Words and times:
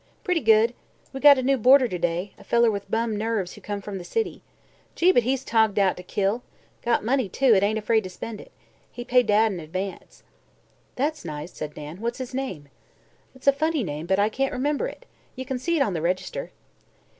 "Pretty 0.23 0.39
good. 0.41 0.73
We 1.13 1.19
got 1.19 1.37
a 1.37 1.43
new 1.43 1.57
boarder 1.57 1.87
to 1.87 1.99
day, 1.99 2.33
a 2.35 2.43
feller 2.43 2.71
with 2.71 2.89
bum 2.89 3.15
nerves 3.15 3.53
who 3.53 3.61
come 3.61 3.81
from 3.81 3.99
the 3.99 4.03
city. 4.03 4.41
Gee! 4.95 5.11
but 5.11 5.21
he's 5.21 5.43
togged 5.43 5.77
out 5.77 5.95
t' 5.95 6.01
kill. 6.01 6.41
Got 6.81 7.05
money, 7.05 7.29
too, 7.29 7.53
an' 7.53 7.61
ain't 7.63 7.77
afraid 7.77 8.03
to 8.05 8.09
spend 8.09 8.41
it. 8.41 8.51
He 8.91 9.03
paid 9.05 9.27
Dad 9.27 9.51
in 9.51 9.59
advance." 9.59 10.23
"That's 10.95 11.23
nice," 11.23 11.53
said 11.53 11.77
Nan. 11.77 11.97
"What's 12.01 12.17
his 12.17 12.33
name?" 12.33 12.69
"It's 13.35 13.45
a 13.45 13.53
funny 13.53 13.83
name, 13.83 14.07
but 14.07 14.17
I 14.17 14.27
can't 14.27 14.53
remember 14.53 14.87
it. 14.87 15.05
Ye 15.35 15.45
kin 15.45 15.59
see 15.59 15.75
it 15.77 15.83
on 15.83 15.93
the 15.93 16.01
register." 16.01 16.49